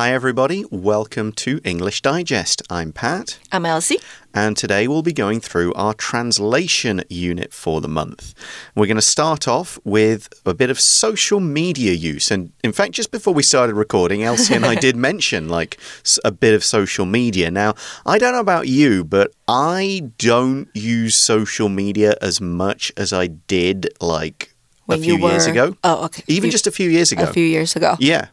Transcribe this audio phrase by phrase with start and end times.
[0.00, 0.64] Hi, everybody.
[0.70, 2.62] Welcome to English Digest.
[2.70, 3.38] I'm Pat.
[3.52, 3.98] I'm Elsie.
[4.32, 8.32] And today we'll be going through our translation unit for the month.
[8.74, 12.30] We're going to start off with a bit of social media use.
[12.30, 15.78] And in fact, just before we started recording, Elsie and I did mention like
[16.24, 17.50] a bit of social media.
[17.50, 17.74] Now,
[18.06, 23.26] I don't know about you, but I don't use social media as much as I
[23.26, 24.54] did like
[24.86, 25.76] when a few were, years ago.
[25.84, 26.22] Oh, okay.
[26.26, 27.24] Even few, just a few years ago.
[27.24, 27.96] A few years ago.
[27.98, 28.28] Yeah.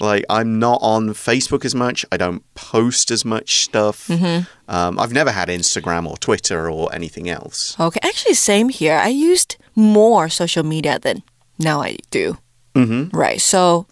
[0.00, 2.06] Like, I'm not on Facebook as much.
[2.10, 4.08] I don't post as much stuff.
[4.08, 4.46] Mm -hmm.
[4.68, 7.74] um, I've never had Instagram or Twitter or anything else.
[7.78, 8.08] Okay.
[8.08, 8.98] Actually, same here.
[9.08, 11.22] I used more social media than
[11.56, 12.36] now I do.
[12.72, 13.20] Mm -hmm.
[13.24, 13.42] Right.
[13.42, 13.86] So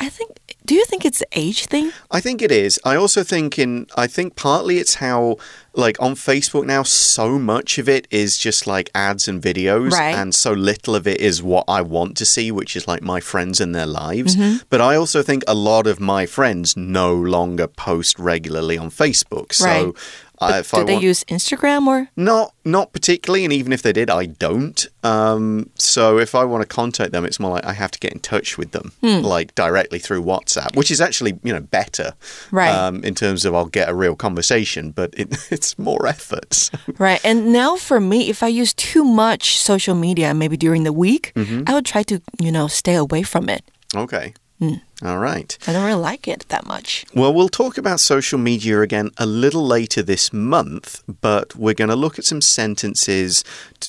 [0.00, 0.30] I think
[0.66, 1.92] do you think it's age thing?
[2.10, 2.80] I think it is.
[2.84, 5.36] I also think in I think partly it's how
[5.74, 10.14] like on Facebook now so much of it is just like ads and videos right.
[10.14, 13.20] and so little of it is what I want to see which is like my
[13.20, 14.36] friends and their lives.
[14.36, 14.60] Mm -hmm.
[14.70, 19.52] But I also think a lot of my friends no longer post regularly on Facebook.
[19.52, 19.94] So right.
[20.40, 21.04] Uh, do I they want...
[21.04, 22.52] use Instagram or not?
[22.64, 24.86] Not particularly, and even if they did, I don't.
[25.02, 28.12] Um, so if I want to contact them, it's more like I have to get
[28.12, 29.20] in touch with them, hmm.
[29.20, 32.14] like directly through WhatsApp, which is actually you know better,
[32.50, 32.74] right?
[32.74, 36.70] Um, in terms of I'll get a real conversation, but it, it's more effort.
[36.98, 40.92] Right, and now for me, if I use too much social media, maybe during the
[40.92, 41.68] week, mm -hmm.
[41.68, 43.62] I would try to you know stay away from it.
[43.94, 44.34] Okay.
[44.64, 44.80] Mm.
[45.02, 45.56] All right.
[45.66, 47.04] I don't really like it that much.
[47.14, 51.90] Well, we'll talk about social media again a little later this month, but we're going
[51.90, 53.44] to look at some sentences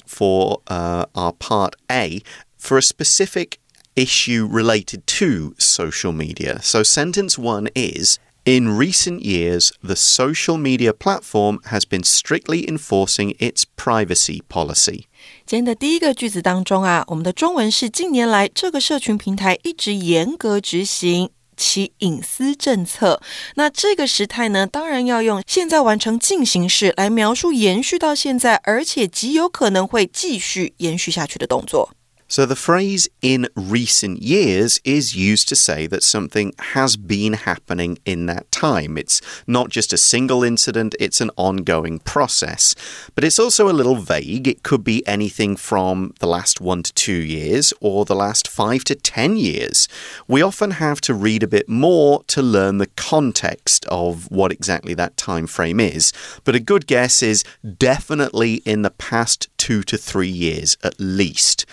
[0.06, 2.22] for uh, our part A
[2.58, 3.60] for a specific
[3.96, 6.62] issue related to social media.
[6.62, 13.35] So, sentence one is in recent years, the social media platform has been strictly enforcing
[13.39, 15.05] its privacy policy.
[15.47, 23.21] 今天的第一个句子当中啊，我们的中文是近年来这个社群平台一直严格执行其隐私政策。
[23.57, 31.91] 那这个时态呢，当然要用现在完成进行式来描述延续到现在，而且极有可能会继续延续下去的动作。
[32.28, 38.00] So the phrase in recent years is used to say that something has been happening
[38.04, 38.98] in that time.
[38.98, 42.74] It's not just a single incident, it's an ongoing process.
[43.14, 44.48] But it's also a little vague.
[44.48, 48.84] It could be anything from the last one to two years or the last five
[48.86, 49.88] to ten years.
[50.28, 54.96] We often have to read a bit more to learn the context of what exactly
[54.96, 56.12] that time frame is.
[56.44, 57.44] But a good guess is
[57.78, 61.66] definitely in the past two to three years at least.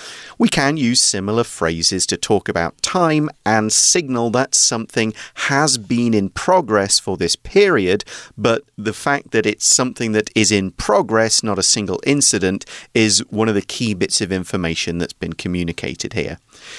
[0.43, 6.15] We can use similar phrases to talk about time and signal that something has been
[6.15, 8.05] in progress for this period,
[8.37, 13.21] but the fact that it's something that is in progress, not a single incident, is
[13.31, 16.39] one of the key bits of information that's been communicated here.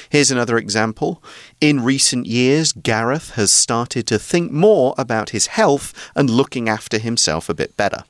[0.10, 1.24] Here's another example.
[1.62, 6.98] In recent years, Gareth has started to think more about his health and looking after
[6.98, 8.04] himself a bit better.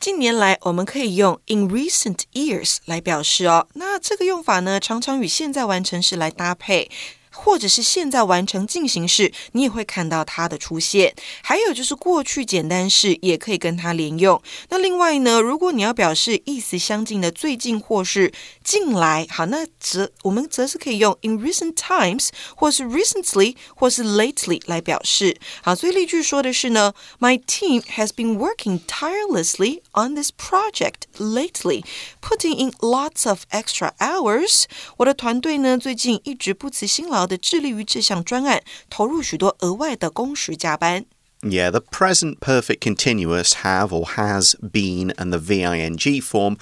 [0.00, 3.66] 近年来，我们可以用 in recent years 来表示哦。
[3.74, 6.88] 那这个用法呢，常常与现在完成时来搭配。
[7.37, 11.15] 或者是现在完成进行式，你也会看到它的出现。
[11.41, 14.39] 还有就是过去简单式也可以跟它连用。
[14.69, 18.31] 那另外呢，如果你要表示意思相近的最近或是
[18.63, 25.35] 近来，好，那则我们则是可以用 in recent times，或是 recently，或是 lately 来表示。
[25.63, 31.83] 好，所以例句说的是呢，My team has been working tirelessly on this project lately,
[32.21, 34.65] putting in lots of extra hours。
[34.97, 37.23] 我的团队呢，最近一直不辞辛劳。
[37.27, 41.05] 的致力于这项专案，投入许多额外的工时加班。
[41.41, 46.57] Yeah, the present perfect continuous have or has been and the VING form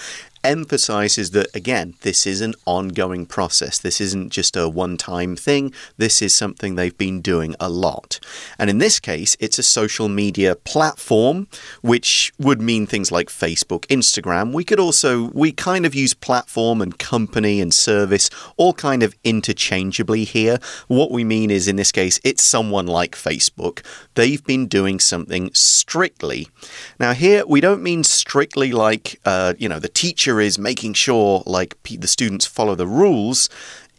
[0.46, 3.78] emphasizes that, again, this is an ongoing process.
[3.78, 5.72] This isn't just a one time thing.
[5.96, 8.18] This is something they've been doing a lot.
[8.58, 11.48] And in this case, it's a social media platform,
[11.82, 14.52] which would mean things like Facebook, Instagram.
[14.52, 19.14] We could also, we kind of use platform and company and service all kind of
[19.24, 20.58] interchangeably here.
[20.88, 23.84] What we mean is, in this case, it's someone like Facebook.
[24.14, 26.48] They've been doing something strictly.
[26.98, 31.42] Now, here, we don't mean strictly like, uh, you know, the teacher is making sure
[31.46, 33.48] like the students follow the rules.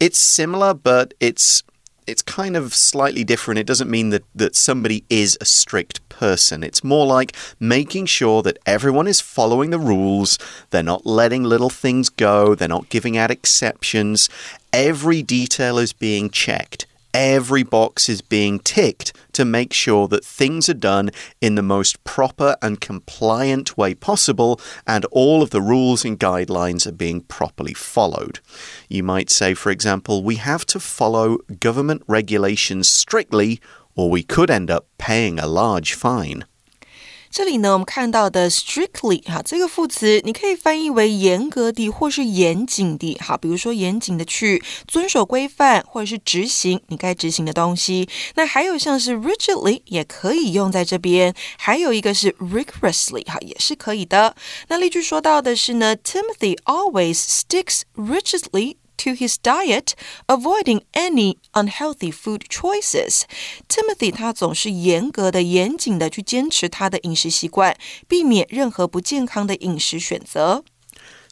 [0.00, 1.62] It's similar, but it's
[2.08, 3.58] it's kind of slightly different.
[3.60, 6.64] It doesn't mean that, that somebody is a strict person.
[6.64, 10.38] It's more like making sure that everyone is following the rules.
[10.70, 12.54] They're not letting little things go.
[12.54, 14.30] They're not giving out exceptions.
[14.72, 20.68] Every detail is being checked every box is being ticked to make sure that things
[20.68, 21.10] are done
[21.40, 26.86] in the most proper and compliant way possible and all of the rules and guidelines
[26.86, 28.40] are being properly followed.
[28.88, 33.60] You might say, for example, we have to follow government regulations strictly
[33.94, 36.44] or we could end up paying a large fine.
[37.30, 43.14] 这里呢，我们看到的 strictly 哈这个副词，你可以翻译为严格的或是严谨的。
[43.20, 48.08] 哈，比如说严谨的去遵守规范，或者是执行你该执行的东西。
[48.34, 54.34] 那还有像是 rigidly 也可以用在这边，还有一个是 rigorously 哈也是可以的。
[54.68, 58.76] 那例句说到的是呢，Timothy always sticks rigidly。
[58.97, 59.95] to his diet,
[60.27, 63.23] avoiding any unhealthy food choices.
[63.67, 67.75] Timothy 他总是严格的、严谨的去坚持他的饮食习惯，
[68.07, 70.63] 避免任何不健康的饮食选择。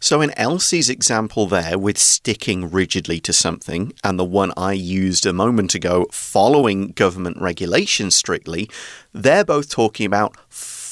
[0.03, 5.27] So, in Elsie's example there with sticking rigidly to something, and the one I used
[5.27, 8.67] a moment ago, following government regulations strictly,
[9.13, 10.33] they're both talking about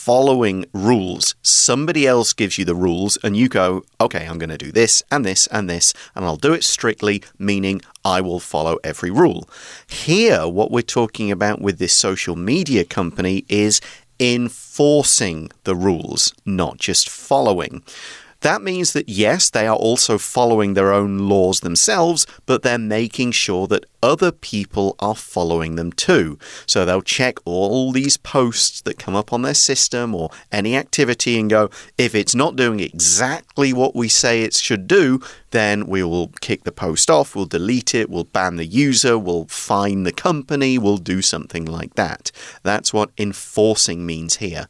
[0.05, 1.35] following rules.
[1.41, 5.03] Somebody else gives you the rules, and you go, okay, I'm going to do this
[5.11, 9.49] and this and this, and I'll do it strictly, meaning I will follow every rule.
[9.87, 13.81] Here, what we're talking about with this social media company is
[14.21, 17.83] enforcing the rules, not just following.
[18.45, 23.31] That means that, yes, they are also following their own laws themselves, but they're making
[23.31, 26.39] sure that other people are following them too.
[26.67, 31.41] So they'll check all these posts that come up on their system or any activity
[31.41, 35.23] and go, if it's not doing exactly what we say it should do,
[35.55, 39.45] then we will kick the post off, we'll delete it, we'll ban the user, we'll
[39.45, 42.33] fine the company, we'll do something like that.
[42.65, 44.67] That's what enforcing means here.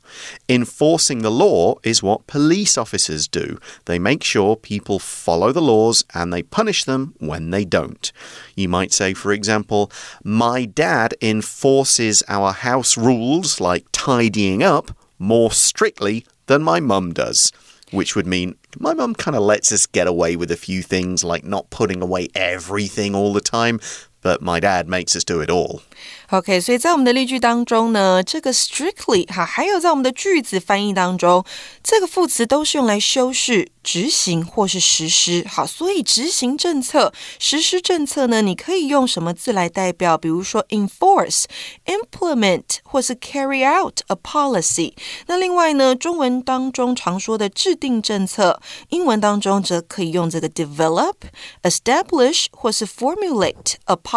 [0.46, 3.58] Enforcing the law is what police officers do.
[3.86, 8.12] They make sure people follow the laws and they punish them when they don't.
[8.54, 9.90] You might say, for example,
[10.22, 17.50] my dad enforces our house rules like tidying up more strictly than my mum does
[17.94, 21.24] which would mean my mum kind of lets us get away with a few things
[21.24, 23.80] like not putting away everything all the time,
[24.23, 25.81] but my dad makes us do it all.
[26.29, 31.43] OK，所以在我们的例句当中呢，这个 strictly 哈，还有在我们的句子翻译当中，
[31.83, 35.43] 这个副词都是用来修饰执行或是实施。
[35.49, 40.15] 好，所以执行政策、实施政策呢，你可以用什么字来代表？
[40.15, 44.93] 比如说 enforce、implement 或是 carry out a policy。
[45.25, 54.12] 那另外呢，中文当中常说的制定政策，英文当中则可以用这个 develop、establish 或是 formulate a policy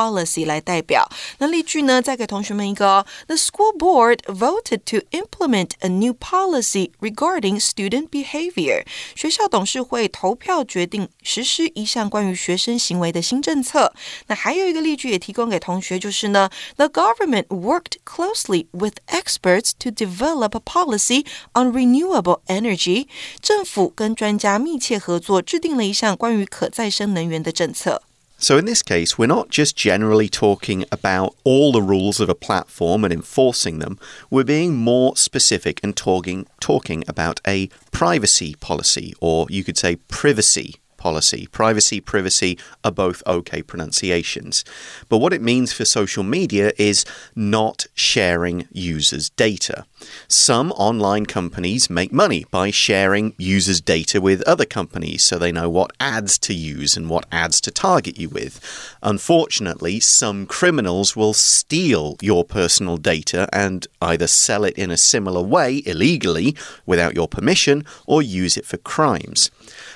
[0.46, 1.08] 来代表。
[1.38, 2.02] 那例句呢？
[2.02, 8.84] 再给同学们一个：The school board voted to implement a new policy regarding student behavior。
[9.14, 13.92] 学校董事会投票决定实施一项关于学生行为的新政策。
[14.26, 23.06] 那还有一个例句也提供给同学，就是呢，The government worked closely with experts to develop a policy on renewable energy。
[23.40, 28.02] 政府跟专家密切合作，制定了一项关于可再生能源的政策。
[28.39, 32.35] So, in this case, we're not just generally talking about all the rules of a
[32.35, 33.97] platform and enforcing them,
[34.29, 39.95] we're being more specific and talking, talking about a privacy policy, or you could say
[40.07, 40.75] privacy
[41.07, 41.47] policy.
[41.53, 44.65] Privacy, privacy are both okay pronunciations.
[45.07, 49.85] But what it means for social media is not sharing users' data.
[50.27, 55.69] Some online companies make money by sharing users' data with other companies so they know
[55.69, 58.59] what ads to use and what ads to target you with.
[59.01, 65.41] Unfortunately, some criminals will steal your personal data and either sell it in a similar
[65.41, 66.53] way illegally
[66.85, 69.49] without your permission or use it for crimes.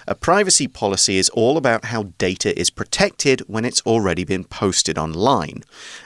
[0.08, 4.98] A privacy policy is all about how data is protected when it's already been posted
[4.98, 5.64] online.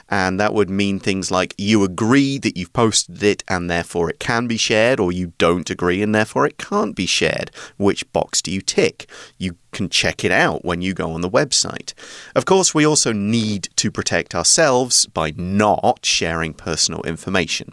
[0.08, 4.20] And that would mean things like you agree that you've posted it and therefore it
[4.20, 7.50] can be shared, or you don't agree and therefore it can't be shared.
[7.76, 9.10] Which box do you tick?
[9.38, 11.92] You can check it out when you go on the website.
[12.34, 17.72] Of course, we also need to protect ourselves by not sharing personal information.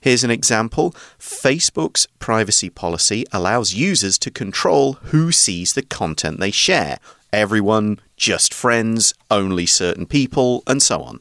[0.00, 6.52] Here's an example Facebook's privacy policy allows users to control who sees the content they
[6.52, 6.98] share.
[7.30, 11.20] Everyone, just friends, only certain people, and so on.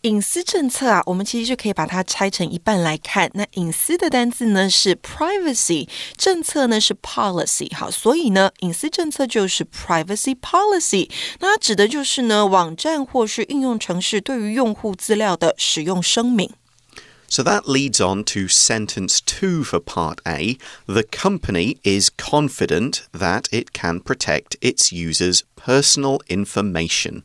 [0.00, 3.30] 隐私政策啊，我们其实就可以把它拆成一半来看。
[3.32, 7.74] 那隐私的单字呢是 privacy，政策呢是 policy。
[7.74, 11.08] 好，所以呢，隐私政策就是 privacy policy。
[11.40, 16.50] 那它指的就是呢，网站或是应用程式对于用户资料的使用声明。
[17.28, 20.56] So that leads on to sentence two for part A.
[20.86, 27.22] The company is confident that it can protect its users' personal information.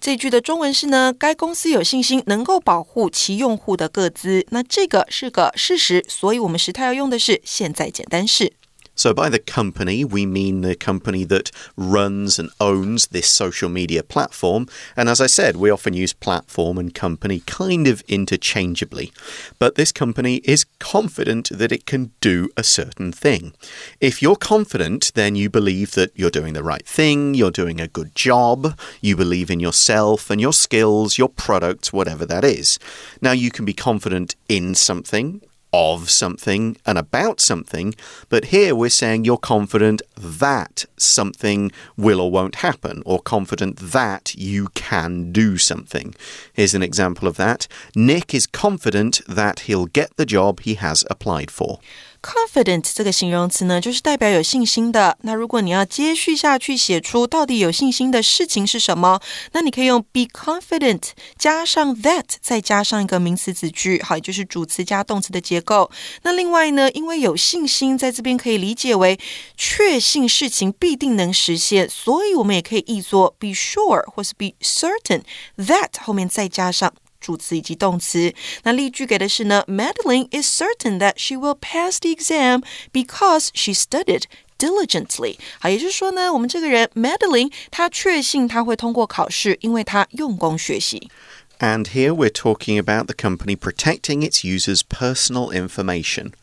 [0.00, 4.46] 这句的中文是呢，该公司有信心能够保护其用户的个资。
[4.50, 8.52] 那这个是个事实，所以我们时态要用的是现在简单式。
[8.95, 14.03] So, by the company, we mean the company that runs and owns this social media
[14.03, 14.67] platform.
[14.95, 19.11] And as I said, we often use platform and company kind of interchangeably.
[19.57, 23.53] But this company is confident that it can do a certain thing.
[23.99, 27.87] If you're confident, then you believe that you're doing the right thing, you're doing a
[27.87, 32.77] good job, you believe in yourself and your skills, your product, whatever that is.
[33.21, 35.41] Now, you can be confident in something
[35.73, 37.95] of something and about something,
[38.29, 44.35] but here we're saying you're confident that something will or won't happen, or confident that
[44.35, 46.13] you can do something.
[46.53, 51.03] Here's an example of that Nick is confident that he'll get the job he has
[51.09, 51.79] applied for.
[52.23, 55.17] Confident 这个形容词呢，就是代表有信心的。
[55.21, 59.19] 那如果你要接续下去写出到底有信心的事情是什么，
[59.51, 65.91] 那你可以用 be confident 加上 that，再加上一个名词子句，好，也就是主词加动词的结构。
[66.21, 69.19] 那另外呢，因为有信心，在这边可以理解为
[69.57, 75.23] 确信事情必定能实现，所以我们也可以译作 be sure 或是 be certain
[75.57, 76.93] that 后面再加上。
[77.22, 78.32] 主词以及动词。
[78.62, 84.24] 那例句给的是呢，Madeline is certain that she will pass the exam because she studied
[84.58, 85.36] diligently。
[85.60, 91.10] 好，也就是说呢，我们这个人 Madeline，她确信她会通过考试，因为她用功学习。
[91.59, 96.33] And here we're talking about the company protecting its users' personal information.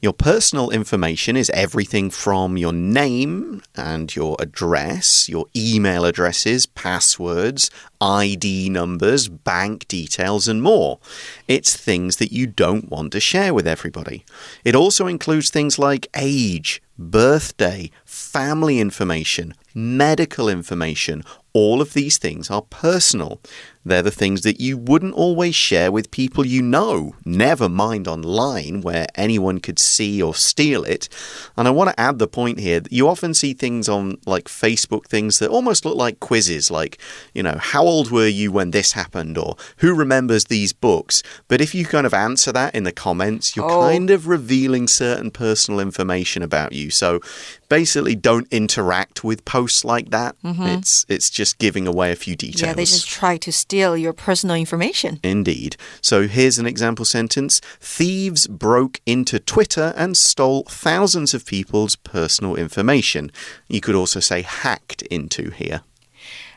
[0.00, 7.70] Your personal information is everything from your name and your address, your email addresses, passwords,
[8.00, 10.98] ID numbers, bank details, and more.
[11.46, 14.24] It's things that you don't want to share with everybody.
[14.64, 21.24] It also includes things like age, birthday, family information, medical information.
[21.52, 23.40] All of these things are personal.
[23.82, 28.82] They're the things that you wouldn't always share with people you know, never mind online
[28.82, 31.08] where anyone could see or steal it.
[31.56, 34.44] And I want to add the point here that you often see things on like
[34.48, 37.00] Facebook things that almost look like quizzes, like,
[37.32, 41.22] you know, how old were you when this happened or who remembers these books?
[41.48, 43.80] But if you kind of answer that in the comments, you're Oh.
[43.88, 46.90] kind of revealing certain personal information about you.
[46.90, 47.20] So
[47.70, 50.36] basically don't interact with posts like that.
[50.44, 50.66] Mm-hmm.
[50.66, 52.60] It's it's just giving away a few details.
[52.60, 55.20] Yeah, they just try to steal your personal information.
[55.22, 55.78] Indeed.
[56.02, 62.56] So here's an example sentence Thieves broke into Twitter and stole thousands of people's personal
[62.56, 63.32] information.
[63.68, 65.80] You could also say hacked into here.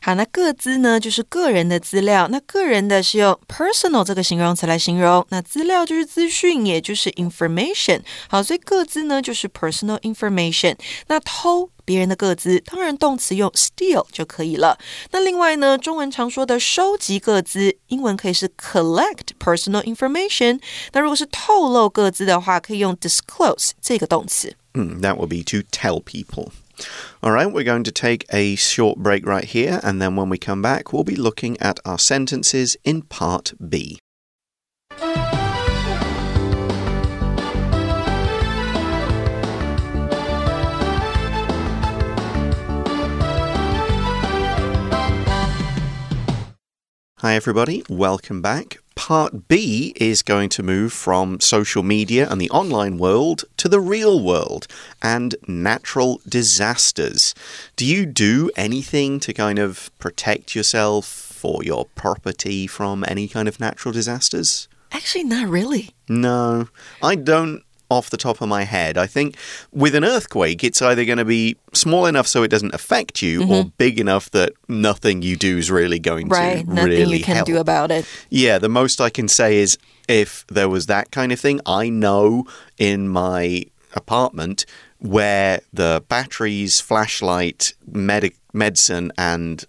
[0.05, 2.27] 好，那个资呢，就是个人的资料。
[2.27, 5.25] 那个人的是用 personal 这个形容词来形容。
[5.29, 8.01] 那资料就是资讯，也就是 information。
[8.27, 10.75] 好，所以个资呢就是 personal information。
[11.07, 14.77] 那偷别人的个资，当然动词用 steal 就可以了。
[15.11, 20.59] 那另外呢，中文常说的收集个资，英文可以是 collect personal information。
[20.91, 24.53] 那如果是透露个资的话，可以用 disclose 这个动词。
[24.73, 26.49] 嗯，That will be to tell people.
[27.21, 30.37] All right, we're going to take a short break right here, and then when we
[30.37, 33.99] come back, we'll be looking at our sentences in part B.
[47.19, 47.83] Hi, everybody.
[47.87, 48.82] Welcome back.
[48.95, 53.79] Part B is going to move from social media and the online world to the
[53.79, 54.67] real world
[55.01, 57.33] and natural disasters.
[57.75, 63.47] Do you do anything to kind of protect yourself or your property from any kind
[63.47, 64.67] of natural disasters?
[64.91, 65.89] Actually, not really.
[66.07, 66.69] No,
[67.01, 68.97] I don't off the top of my head.
[68.97, 69.37] I think
[69.71, 73.43] with an earthquake, it's either going to be small enough so it doesn't affect you
[73.43, 73.69] or mm-hmm.
[73.77, 76.65] big enough that nothing you do is really going Right.
[76.65, 77.47] to Nothing really you can help.
[77.47, 78.05] do about it.
[78.29, 81.89] Yeah, the most I can say is if there was that kind of thing, I
[81.89, 82.45] know
[82.77, 84.65] in my apartment
[84.99, 89.65] where the batteries, flashlight, medic medicine, and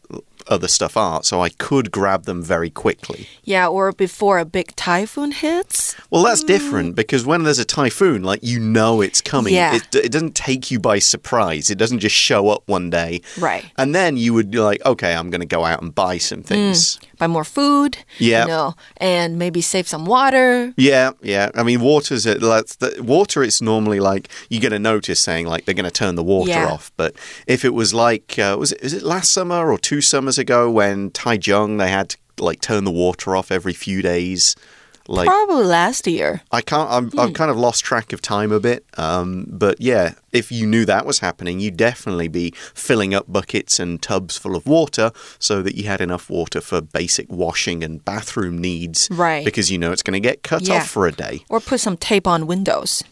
[0.49, 3.29] other stuff are, so I could grab them very quickly.
[3.45, 5.95] Yeah, or before a big typhoon hits.
[6.11, 9.55] Well, that's different because when there's a typhoon, like you know it's coming.
[9.55, 9.75] Yeah.
[9.77, 11.71] It, it doesn't take you by surprise.
[11.71, 13.21] It doesn't just show up one day.
[13.39, 13.65] Right.
[13.77, 16.43] And then you would be like, okay, I'm going to go out and buy some
[16.43, 16.99] things.
[17.19, 17.99] buy more food.
[18.19, 18.43] Yeah.
[18.43, 20.73] You know, and maybe save some water.
[20.77, 21.51] Yeah, yeah.
[21.55, 22.41] I mean, water's it.
[22.41, 23.43] That's the, water.
[23.43, 26.51] It's normally like you get a notice saying like they're going to turn the water
[26.51, 26.67] Yeah.
[26.73, 26.93] off.
[26.97, 27.15] But
[27.47, 30.71] if it was like uh, was it is it last summer or two summers ago
[30.71, 34.57] when Taichung they had to like turn the water off every few days.
[35.07, 36.41] Like Probably last year.
[36.51, 36.91] I can't.
[36.91, 38.87] I'm, I've kind of lost track of time a bit.
[38.97, 43.79] Um, but yeah, if you knew that was happening, you'd definitely be filling up buckets
[43.79, 48.03] and tubs full of water so that you had enough water for basic washing and
[48.03, 49.11] bathroom needs.
[49.13, 49.45] Right.
[49.45, 50.77] Because you know it's going to get cut Yeah.
[50.77, 51.45] off for a day.
[51.51, 53.05] Or put some tape on windows.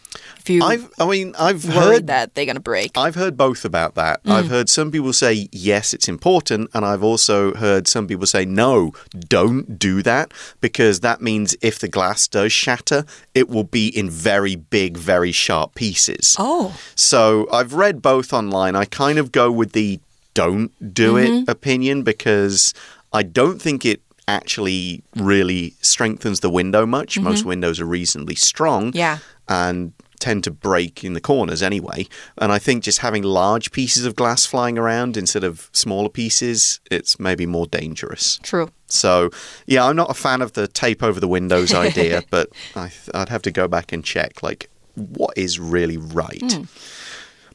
[0.43, 2.99] If you I've, I mean, I've heard that they're going to break.
[2.99, 4.25] I've heard both about that.
[4.25, 4.33] Mm.
[4.33, 6.69] I've heard some people say, yes, it's important.
[6.75, 8.93] And I've also heard some people say, no,
[9.29, 14.11] don't do that because that means if the glass does shatter, it will be in
[14.11, 16.35] very big, very sharp pieces.
[16.41, 18.75] oh, So I've read both online.
[18.75, 20.01] I kind of go with the
[20.35, 21.51] don't do it mm-hmm.
[21.51, 22.75] opinion because
[23.13, 27.17] I don't think it actually really strengthens the window much.
[27.21, 27.49] Most mm-hmm.
[27.51, 29.19] windows are reasonably strong yeah.
[29.49, 32.07] and tend to break in the corners anyway.
[32.38, 36.81] And I think just having large pieces of glass flying around instead of smaller pieces,
[36.93, 38.38] it's maybe more dangerous.
[38.45, 38.71] True.
[38.87, 39.31] So,
[39.67, 43.31] yeah, I'm not a fan of the tape over the windows idea, but I, I'd
[43.31, 46.52] have to go back and check, like, what is really right.
[46.52, 46.64] Hmm.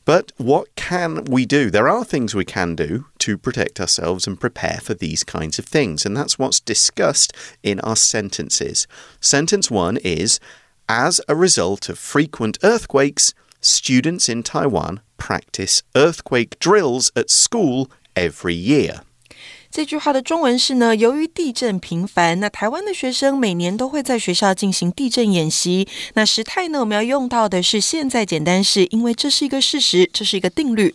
[0.03, 1.69] But what can we do?
[1.69, 5.65] There are things we can do to protect ourselves and prepare for these kinds of
[5.65, 6.05] things.
[6.05, 8.87] And that's what's discussed in our sentences.
[9.19, 10.39] Sentence one is
[10.86, 13.30] As a result of frequent earthquakes,
[13.60, 19.00] students in Taiwan practice earthquake drills at school every year.
[19.70, 25.88] 这句话的中文是呢，由于地震频繁，那台湾的学生每年都会在学校进行地震演习。
[26.12, 30.94] 那时态呢，我们要用到的是现在简单式，因为这是一个事实，这是一个定律。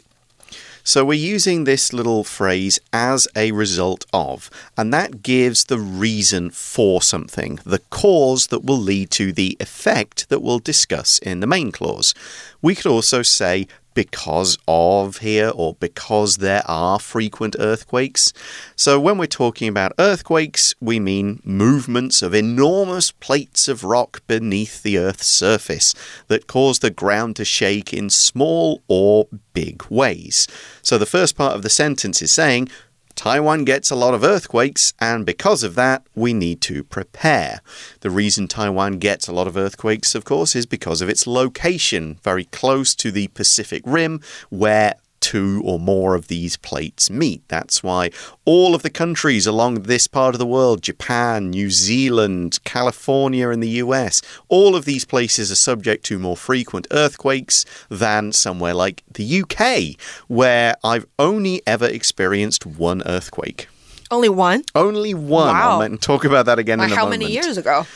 [0.85, 6.51] So we're using this little phrase as a result of, and that gives the reason
[6.51, 11.47] for something, the cause that will lead to the effect that we'll discuss in the
[11.47, 12.15] main clause.
[12.61, 18.33] We could also say because of here or because there are frequent earthquakes.
[18.77, 24.83] So when we're talking about earthquakes, we mean movements of enormous plates of rock beneath
[24.83, 25.95] the Earth's surface
[26.29, 30.47] that cause the ground to shake in small or big ways.
[30.83, 32.69] So the first part of the sentence is saying,
[33.15, 37.61] Taiwan gets a lot of earthquakes, and because of that, we need to prepare.
[38.01, 42.19] The reason Taiwan gets a lot of earthquakes, of course, is because of its location,
[42.23, 47.43] very close to the Pacific Rim, where two or more of these plates meet.
[47.49, 48.11] That's why
[48.45, 53.63] all of the countries along this part of the world Japan, New Zealand, California, and
[53.63, 59.03] the US all of these places are subject to more frequent earthquakes than somewhere like
[59.11, 59.97] the UK,
[60.29, 63.69] where I've only ever experienced one earthquake.
[64.11, 64.65] Only one?
[64.75, 65.55] Only one.
[65.55, 65.81] Wow.
[65.81, 67.23] I'll talk about that again Like in a how moment.
[67.23, 67.87] many years ago?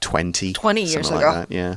[0.00, 0.52] 20.
[0.52, 1.16] 20 years ago.
[1.16, 1.76] Like that, yeah.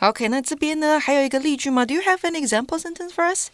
[0.00, 1.86] OK，那这边呢还有一个例句吗？
[1.86, 3.48] Do you have an example sentence for us?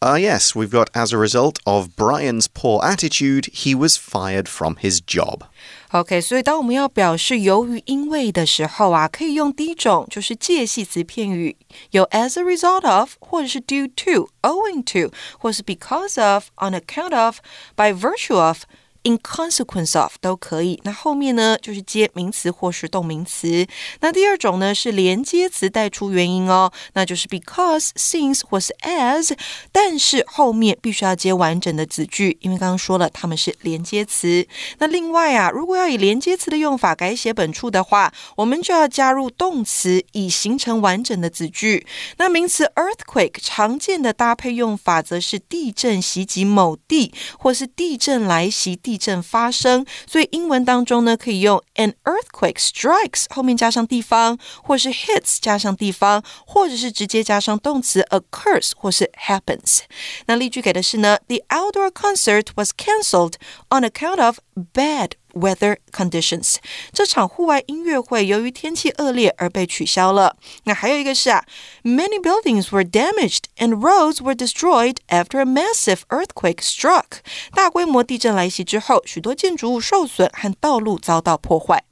[0.00, 4.76] Ah, yes, we've got as a result of Brian's poor attitude, he was fired from
[4.76, 5.42] his job.
[5.90, 11.56] OK，所以当我们要表示由于因为的时候啊，可以用第一种就是介系词片语，
[11.90, 18.62] 有 as a result of，或者是 due to、owing to，或是 because of、on account of、by virtue of。
[19.07, 23.65] In consequence of 都可以，那后面呢就是接名词或是动名词。
[24.01, 29.31] 那第二种呢是连接词带出原因哦，那就是 because、since 或是 as，
[29.71, 34.45] 但是后面必须要接完整的子句，因为刚刚说了它们是连接词。
[34.79, 41.87] 那另外啊，如果要以连接词的用法改写本处的话，我们就要加入动词，以形成完整的子句。
[42.17, 49.84] 那名词 earthquake 常见的搭配用法则是地震袭击某地，或是地震来袭、地震发生。
[50.06, 59.80] 所以英文当中呢，可以用 an earthquake strikes 后面加上地方，或是 hits 加上地方，或者是直接加上动词 occurs 或是 happens。
[60.26, 63.34] 那例句给的是呢，The outdoor concert was cancelled
[63.70, 64.38] on account of
[64.74, 66.56] bad weather conditions。
[66.92, 70.36] 这场户外音乐会由于天气恶劣而被取消了。
[70.64, 71.44] 那还有一个是啊，
[71.82, 77.20] Many buildings were damaged and roads were destroyed after a massive earthquake struck。
[77.54, 81.84] 大规模地震来袭之后，许多建筑物受损和道路遭到破坏。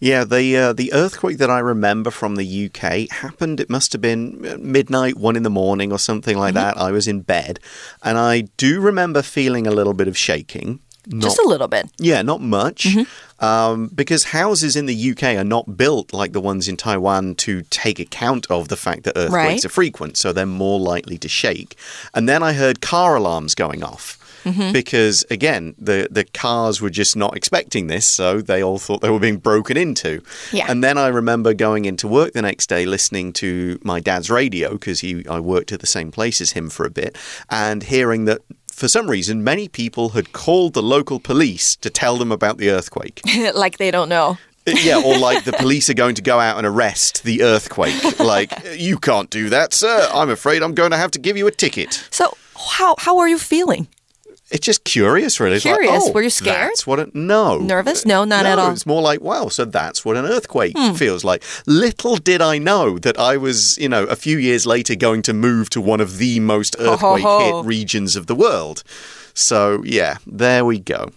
[0.00, 3.58] Yeah, the uh, the earthquake that I remember from the UK happened.
[3.58, 6.76] It must have been uh, midnight, one in the morning, or something like that.
[6.78, 7.58] I was in bed,
[8.00, 10.78] and I do remember feeling a little bit of shaking.
[11.07, 11.89] Not, Just a little bit.
[11.99, 12.87] yeah, not much,
[13.39, 17.63] um, because houses in the UK are not built like the ones in Taiwan to
[17.69, 19.65] take account of the fact that earthquakes Right.
[19.65, 21.75] are frequent, so they're more likely to shake.
[22.13, 24.17] And then I heard car alarms going off.
[24.73, 29.09] Because again, the the cars were just not expecting this, so they all thought they
[29.09, 30.21] were being broken into.
[30.51, 30.65] Yeah.
[30.69, 34.73] And then I remember going into work the next day, listening to my dad's radio
[34.73, 37.17] because he I worked at the same place as him for a bit,
[37.49, 38.41] and hearing that
[38.73, 42.69] for some reason many people had called the local police to tell them about the
[42.69, 43.21] earthquake.
[43.53, 44.37] like they don't know.
[44.65, 47.93] Uh, yeah, or like the police are going to go out and arrest the earthquake.
[48.19, 50.07] Like you can't do that, sir.
[50.13, 52.07] I'm afraid I'm going to have to give you a ticket.
[52.09, 52.37] So
[52.77, 53.87] how how are you feeling?
[54.51, 55.55] It's just curious, really.
[55.55, 56.03] It's like, Curious.
[56.05, 56.69] oh, Were you scared?
[56.69, 57.57] That's what it, no.
[57.57, 58.05] Nervous?
[58.05, 58.67] No, not no, at all.
[58.67, 58.73] Hmm.
[58.73, 61.43] It's more like, wow, so that's what an earthquake feels like.
[61.65, 65.33] Little did I know that I was, you know, a few years later going to
[65.33, 68.83] move to one of the most earthquake hit regions of the world.
[69.33, 71.09] So, yeah, there we go.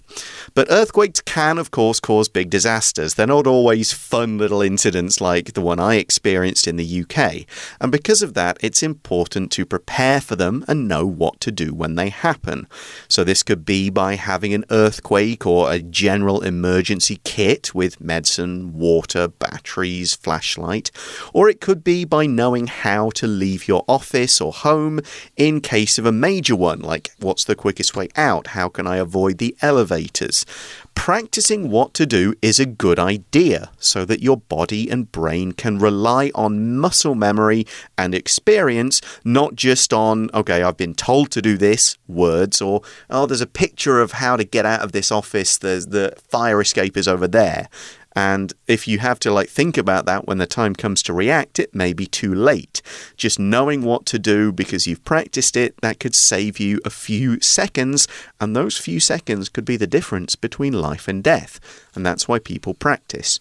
[0.54, 3.14] But earthquakes can, of course, cause big disasters.
[3.14, 7.46] They're not always fun little incidents like the one I experienced in the UK.
[7.80, 11.74] And because of that, it's important to prepare for them and know what to do
[11.74, 12.66] when they happen.
[13.08, 18.72] So, this could be by having an earthquake or a general emergency kit with medicine,
[18.74, 20.90] water, batteries, flashlight.
[21.32, 25.00] Or it could be by knowing how to leave your office or home
[25.36, 28.48] in case of a major one, like what's the quickest way out?
[28.48, 29.56] How can I avoid the
[30.06, 30.46] elevators?
[30.94, 35.78] Practicing what to do is a good idea so that your body and brain can
[35.78, 37.66] rely on muscle memory
[37.98, 43.26] and experience, not just on, okay, I've been told to do this, words, or, oh,
[43.26, 46.96] there's a picture of how to get out of this office, there's the fire escape
[46.96, 47.68] is over there.
[48.16, 51.58] And if you have to like think about that when the time comes to react,
[51.58, 52.80] it may be too late.
[53.18, 57.38] Just knowing what to do because you've practiced it, that could save you a few
[57.40, 58.08] seconds,
[58.40, 61.60] and those few seconds could be the difference between life and death.
[61.94, 63.38] And that's why people practice.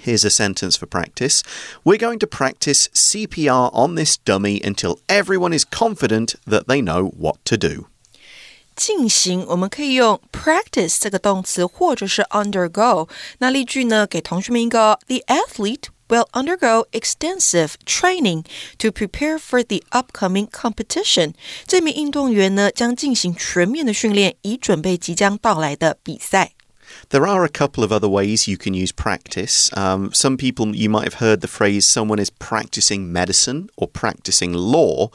[0.00, 1.42] Here's a sentence for practice.
[1.82, 7.06] We're going to practice CPR on this dummy until everyone is confident that they know
[7.06, 7.86] what to do.
[8.75, 13.09] 进行，我们可以用 practice 这个动词，或者是 undergo。
[13.39, 18.45] 那例句呢，给同学们一个：The athlete will undergo extensive training
[18.77, 21.33] to prepare for the upcoming competition。
[21.67, 26.53] 这名运动员呢，将进行全面的训练，以准备即将到来的比赛。
[27.11, 29.69] There are a couple of other ways you can use practice.
[29.73, 34.53] Um, some people, you might have heard the phrase someone is practicing medicine or practicing
[34.53, 35.11] law.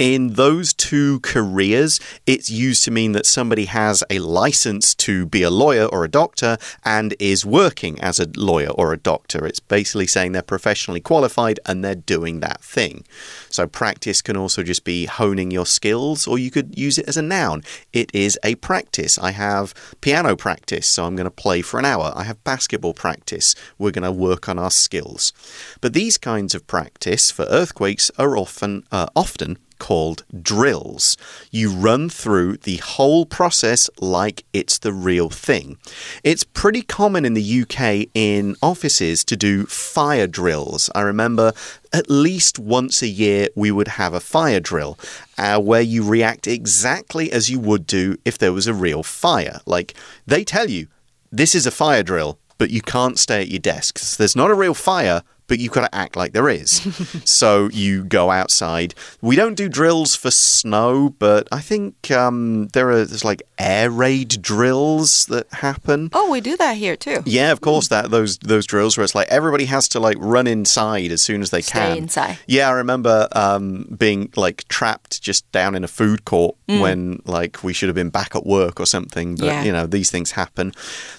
[0.00, 5.42] in those two careers, it's used to mean that somebody has a license to be
[5.42, 9.44] a lawyer or a doctor and is working as a lawyer or a doctor.
[9.44, 13.04] It's basically saying they're professionally qualified and they're doing that thing.
[13.50, 17.18] So, practice can also just be honing your skills, or you could use it as
[17.18, 17.62] a noun.
[17.92, 19.18] It is a practice.
[19.18, 22.14] I have piano practice, so I'm going to play for an hour.
[22.16, 23.54] I have basketball practice.
[23.76, 25.34] We're going to work on our skills.
[25.82, 31.16] But these kinds of practice for earthquakes are often uh, often called drills.
[31.50, 35.78] You run through the whole process like it's the real thing.
[36.22, 40.88] It's pretty common in the UK in offices to do fire drills.
[40.94, 41.52] I remember
[41.92, 44.96] at least once a year we would have a fire drill
[45.36, 49.60] uh, where you react exactly as you would do if there was a real fire.
[49.66, 49.94] Like
[50.26, 50.86] they tell you,
[51.32, 54.16] this is a fire drill, but you can't stay at your desks.
[54.16, 56.70] There's not a real fire, but you've got to act like there is.
[57.26, 58.94] so you go outside.
[59.20, 63.90] We don't do drills for snow, but I think um, there are there's like air
[63.90, 66.08] raid drills that happen.
[66.12, 67.22] Oh, we do that here too.
[67.26, 67.88] Yeah, of course.
[67.88, 71.42] That those those drills where it's like everybody has to like run inside as soon
[71.42, 71.96] as they Stay can.
[71.98, 72.38] inside.
[72.46, 77.64] Yeah, I remember um, being like trapped just down in a food court when like
[77.64, 79.34] we should have been back at work or something.
[79.34, 79.64] But Yeah.
[79.64, 80.72] you know these things happen.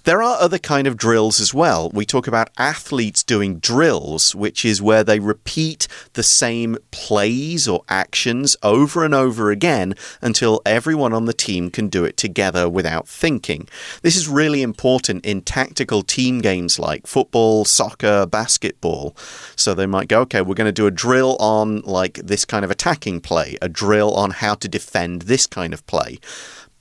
[0.06, 1.90] There are other kind of drills as well.
[1.94, 7.84] We talk about athletes doing drills, which is where they repeat the same plays or
[7.90, 13.08] actions over and over again until everyone on the team can do it together without
[13.08, 13.68] thinking.
[14.02, 19.16] This is really important in tactical team games like football, soccer, basketball.
[19.56, 22.64] So they might go, okay, we're going to do a drill on like this kind
[22.64, 26.20] of attacking play, a drill on how to defend this kind of play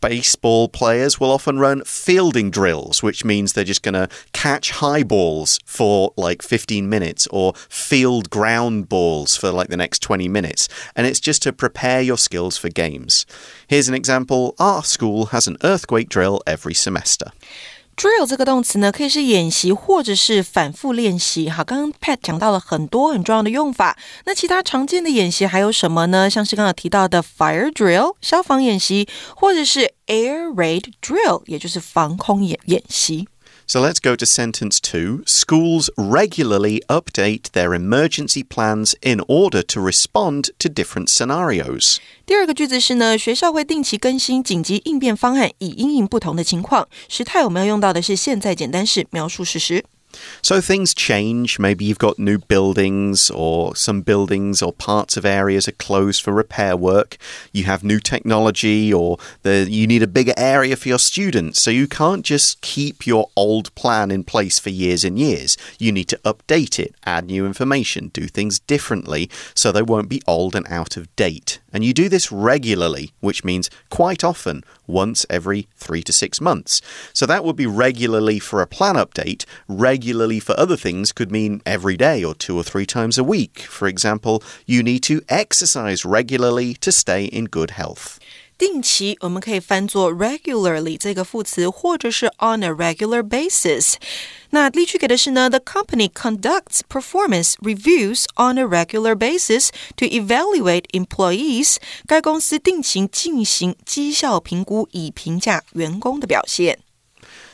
[0.00, 5.02] baseball players will often run fielding drills, which means they're just going to catch high
[5.02, 10.68] balls for like 15 minutes or field ground balls for like the next 20 minutes.
[10.96, 13.26] And it's just to prepare your skills for games.
[13.66, 17.32] Here's an example our school has an earthquake drill every semester.
[17.96, 21.50] Drill 这个动词呢，可以是演习或者是反复练习。
[21.50, 23.98] 哈，刚刚 Pat 讲到了很多很重要的用法。
[24.24, 26.30] 那其他常见的演习还有什么呢？
[26.30, 33.28] 像是刚刚提到的 fire drill 消防演习，或者是 air raid drill，也就是防空演演习。
[33.69, 35.23] So let's go to sentence two.
[35.25, 41.97] Schools regularly update their emergency plans in order to respond to different scenarios.
[42.27, 46.87] 第二个句子是呢，学校会定期更新紧急应变方案，以因应不同的情况。
[47.09, 49.83] 时态我们要用到的是现在简单式描述事实。
[50.42, 51.58] So things change.
[51.58, 56.32] Maybe you've got new buildings, or some buildings or parts of areas are closed for
[56.32, 57.16] repair work.
[57.52, 61.60] You have new technology, or the, you need a bigger area for your students.
[61.60, 65.56] So you can't just keep your old plan in place for years and years.
[65.78, 70.22] You need to update it, add new information, do things differently so they won't be
[70.26, 71.60] old and out of date.
[71.72, 76.82] And you do this regularly, which means quite often, once every three to six months.
[77.12, 79.44] So that would be regularly for a plan update.
[79.66, 83.60] Regularly for other things could mean every day or two or three times a week.
[83.60, 88.19] For example, you need to exercise regularly to stay in good health.
[88.60, 93.94] 定期我们可以翻作 regularly 这个副词，或者是 on a regular basis。
[94.50, 101.76] 那例句给的是呢，The company conducts performance reviews on a regular basis to evaluate employees。
[102.06, 106.80] 该公司定期进行绩效评估，以评价员工的表现。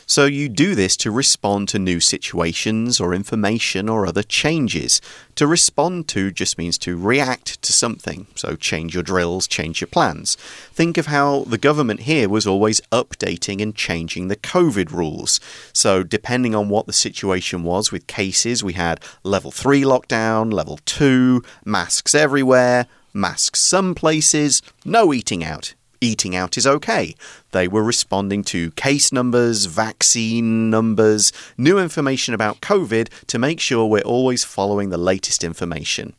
[0.09, 5.01] So you do this to respond to new situations or information or other changes.
[5.35, 8.29] To respond to just means to react to something.
[8.37, 10.37] So change your drills, change your plans.
[10.73, 15.41] Think of how the government here was always updating and changing the COVID rules.
[15.73, 20.79] So depending on what the situation was with cases, we had level 3 lockdown, level
[20.85, 27.16] 2, masks everywhere, masks some places, no eating out eating out is okay.
[27.52, 33.86] They were responding to case numbers, vaccine numbers, new information about COVID to make sure
[33.86, 36.14] we're always following the latest information.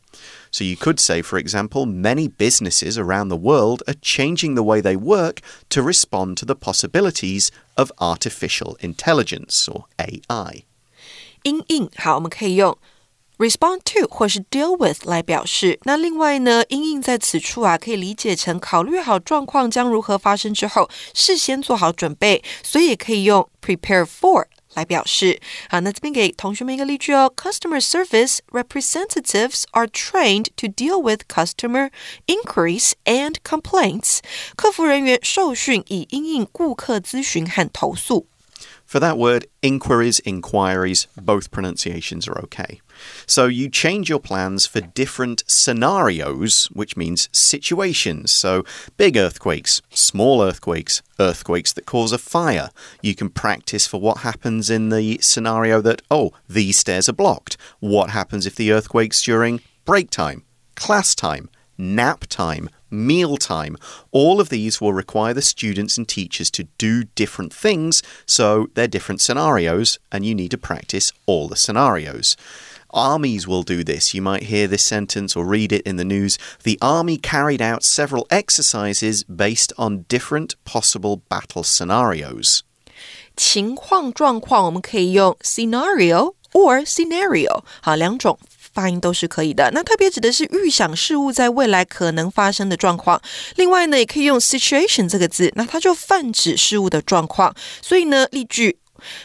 [0.51, 4.79] So you could say, for example, many businesses around the world are changing the way
[4.79, 10.63] they work to respond to the possibilities of artificial intelligence or AI.
[11.43, 12.77] 因应好，我们可以用
[13.37, 15.79] respond to 或是 deal with 来表示。
[15.83, 25.39] 那另外呢，因应在此处啊，可以理解成考虑好状况将如何发生之后，事先做好准备，所以也可以用 prepare for 来表示。
[25.69, 31.89] 好，那这边给同学们一个例句哦：Customer service representatives are trained to deal with customer
[32.27, 34.19] inquiries and complaints。
[34.55, 38.27] 客服人员受训以应应顾客咨询和投诉。
[38.87, 42.79] For that word, inquiries, inquiries, both pronunciations are okay.
[43.26, 48.32] So you change your plans for different scenarios, which means situations.
[48.32, 48.64] So
[48.96, 52.70] big earthquakes, small earthquakes, earthquakes that cause a fire.
[53.02, 57.56] You can practice for what happens in the scenario that, oh, these stairs are blocked.
[57.80, 63.76] What happens if the earthquake's during break time, class time, nap time, mealtime.
[64.10, 68.88] All of these will require the students and teachers to do different things, so they're
[68.88, 72.36] different scenarios, and you need to practice all the scenarios.
[72.89, 74.13] Armies will do this.
[74.13, 76.37] You might hear this sentence or read it in the news.
[76.63, 82.59] The army carried out several exercises based on different possible battle scenarios.
[83.35, 88.37] 情况状况我们可以用 scenario or scenario，好，两种
[88.71, 89.71] 发音都是可以的。
[89.73, 93.19] 那特别指的是预想事物在未来可能发生的状况。
[93.55, 97.55] 另外呢，也可以用 situation 这个字，那它就泛指事物的状况。
[97.81, 98.77] 所以呢，例句：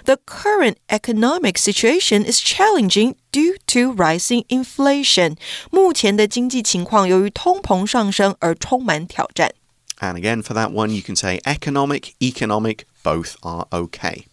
[0.04, 5.36] The current economic situation is challenging due to rising inflation。
[5.70, 9.52] 目前的经济情况由于通膨上升而充满挑战。
[10.00, 14.26] And again, for that one, you can say economic, economic, both are okay.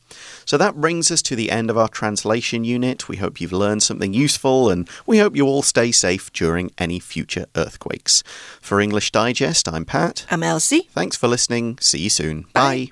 [0.46, 3.08] So that brings us to the end of our translation unit.
[3.10, 7.00] We hope you've learned something useful and we hope you all stay safe during any
[7.00, 8.24] future earthquakes.
[8.62, 10.26] For English Digest, I'm Pat.
[10.30, 10.88] I'm Elsie.
[10.94, 11.80] Thanks for listening.
[11.82, 12.44] See you soon.
[12.54, 12.92] Bye.